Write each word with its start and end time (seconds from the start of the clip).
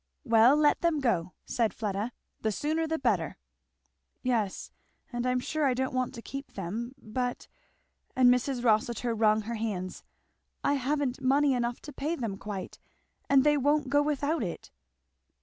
"Well 0.23 0.55
let 0.55 0.81
them 0.81 0.99
go," 0.99 1.33
said 1.45 1.75
Fleda, 1.75 2.11
"the 2.41 2.51
sooner 2.51 2.87
the 2.87 2.97
better." 2.97 3.37
"Yes, 4.23 4.71
and 5.13 5.27
I 5.27 5.31
am 5.31 5.39
sure 5.39 5.63
I 5.67 5.75
don't 5.75 5.93
want 5.93 6.15
to 6.15 6.23
keep 6.23 6.53
them; 6.53 6.95
but" 6.97 7.47
and 8.15 8.27
Mrs. 8.27 8.63
Rossitur 8.63 9.13
wrung 9.13 9.41
her 9.41 9.53
hands 9.61 10.01
"I 10.63 10.73
haven't 10.73 11.21
money 11.21 11.53
enough 11.53 11.79
to 11.81 11.93
pay 11.93 12.15
them 12.15 12.37
quite, 12.39 12.79
and 13.29 13.43
they 13.43 13.57
won't 13.57 13.89
go 13.89 14.01
without 14.01 14.41
it." 14.41 14.71